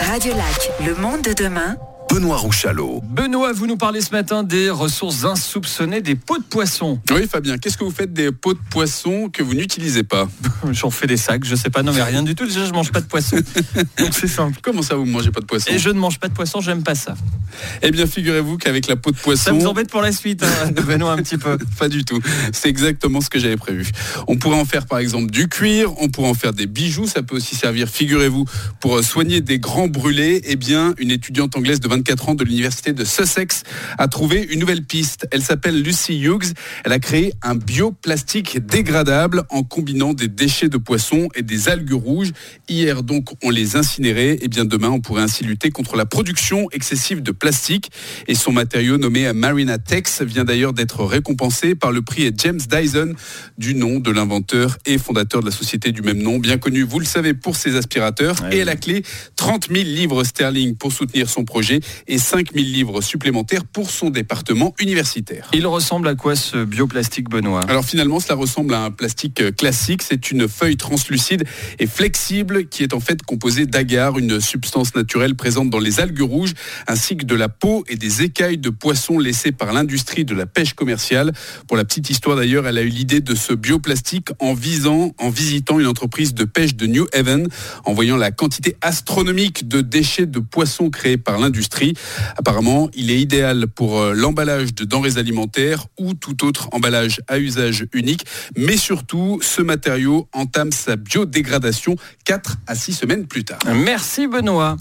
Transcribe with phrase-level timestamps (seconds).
[0.00, 1.78] Radio Lac, le monde de demain.
[2.14, 3.00] Benoît Rouchalot.
[3.02, 7.00] Benoît, vous nous parlez ce matin des ressources insoupçonnées des pots de poisson.
[7.10, 10.28] Oui, Fabien, qu'est-ce que vous faites des pots de poisson que vous n'utilisez pas?
[10.70, 12.46] J'en fais des sacs, je sais pas, non mais rien du tout.
[12.46, 13.38] Déjà, je mange pas de poisson.
[13.98, 14.60] Donc c'est simple.
[14.62, 16.60] Comment ça, vous ne mangez pas de poisson Et je ne mange pas de poisson,
[16.60, 17.16] j'aime pas ça.
[17.82, 19.46] Eh bien, figurez-vous qu'avec la peau de poisson.
[19.46, 21.58] Ça vous embête pour la suite, hein, Benoît, un petit peu.
[21.80, 22.20] Pas du tout.
[22.52, 23.90] C'est exactement ce que j'avais prévu.
[24.28, 27.24] On pourrait en faire par exemple du cuir, on pourrait en faire des bijoux, ça
[27.24, 28.44] peut aussi servir, figurez-vous,
[28.78, 30.42] pour soigner des grands brûlés.
[30.44, 33.62] Eh bien, une étudiante anglaise de 24 ans de l'université de Sussex
[33.98, 35.26] a trouvé une nouvelle piste.
[35.30, 36.52] Elle s'appelle Lucy Hughes.
[36.84, 41.92] Elle a créé un bioplastique dégradable en combinant des déchets de poissons et des algues
[41.92, 42.32] rouges.
[42.68, 44.34] Hier donc, on les incinérait.
[44.34, 47.90] Et eh bien demain, on pourrait ainsi lutter contre la production excessive de plastique.
[48.28, 53.14] Et son matériau nommé Marina Tex vient d'ailleurs d'être récompensé par le prix James Dyson
[53.58, 56.98] du nom de l'inventeur et fondateur de la société du même nom, bien connu, vous
[56.98, 58.36] le savez, pour ses aspirateurs.
[58.52, 59.02] Et à la clé,
[59.36, 64.10] 30 000 livres sterling pour soutenir son projet et 5 000 livres supplémentaires pour son
[64.10, 65.48] département universitaire.
[65.52, 67.60] Il ressemble à quoi ce bioplastique, Benoît?
[67.68, 70.02] Alors finalement, cela ressemble à un plastique euh, classique.
[70.02, 71.44] C'est une feuille translucide
[71.78, 76.20] et flexible qui est en fait composée d'agar, une substance naturelle présente dans les algues
[76.20, 76.54] rouges,
[76.86, 80.46] ainsi que de la peau et des écailles de poissons laissées par l'industrie de la
[80.46, 81.32] pêche commerciale.
[81.66, 85.30] Pour la petite histoire d'ailleurs, elle a eu l'idée de ce bioplastique en visant, en
[85.30, 87.48] visitant une entreprise de pêche de New Haven,
[87.84, 91.73] en voyant la quantité astronomique de déchets de poissons créés par l'industrie.
[92.36, 97.38] Apparemment, il est idéal pour euh, l'emballage de denrées alimentaires ou tout autre emballage à
[97.38, 98.24] usage unique.
[98.56, 103.58] Mais surtout, ce matériau entame sa biodégradation 4 à 6 semaines plus tard.
[103.66, 104.76] Merci Benoît.